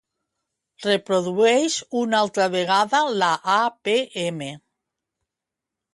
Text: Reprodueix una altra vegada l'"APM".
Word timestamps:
Reprodueix 0.85 1.75
una 2.01 2.17
altra 2.21 2.47
vegada 2.55 3.05
l'"APM". 3.21 4.43